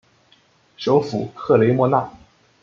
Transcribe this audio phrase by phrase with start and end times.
[0.77, 2.11] 首府克雷莫纳。